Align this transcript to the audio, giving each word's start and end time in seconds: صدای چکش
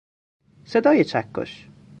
صدای 0.65 1.03
چکش 1.03 1.67